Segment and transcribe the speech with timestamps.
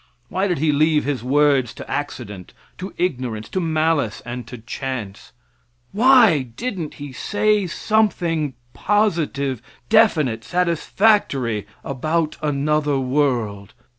[0.29, 5.31] Why did He leave His words to accident, to ignorance, to malice, and to chance?
[5.91, 13.75] Why didn't He say something positive, definite, satisfactory, about another world?